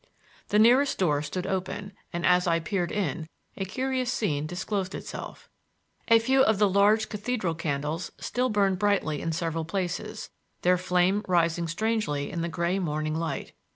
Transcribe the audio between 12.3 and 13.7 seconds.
in the gray morning light.